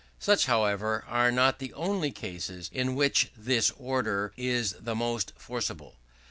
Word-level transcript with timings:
Such, 0.17 0.47
however, 0.47 1.05
are 1.07 1.31
not 1.31 1.59
the 1.59 1.71
only 1.75 2.09
cases 2.09 2.71
in 2.73 2.95
which 2.95 3.31
this 3.37 3.71
order 3.77 4.33
is 4.35 4.71
the 4.79 4.95
most 4.95 5.31
forcible. 5.37 5.97